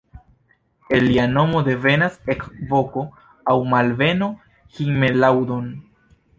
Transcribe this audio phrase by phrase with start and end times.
[0.95, 3.05] El lia nomo devenas ekvoko
[3.53, 4.33] aŭ malbeno
[4.81, 5.73] "himmellaudon!